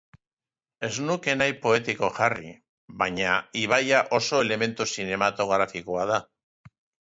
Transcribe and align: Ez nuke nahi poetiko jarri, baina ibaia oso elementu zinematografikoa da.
Ez 0.85 0.95
nuke 1.09 1.33
nahi 1.41 1.51
poetiko 1.65 2.09
jarri, 2.19 2.53
baina 3.03 3.35
ibaia 3.65 4.01
oso 4.21 4.41
elementu 4.47 4.89
zinematografikoa 4.95 6.09
da. 6.15 6.19